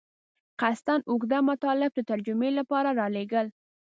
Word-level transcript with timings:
قصداً 0.61 0.95
اوږده 1.09 1.39
مطالب 1.49 1.91
د 1.95 1.99
ترجمې 2.09 2.49
لپاره 2.57 2.89
رالېږل. 2.99 3.47